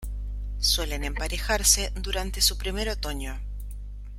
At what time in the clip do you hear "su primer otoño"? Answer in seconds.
2.41-3.39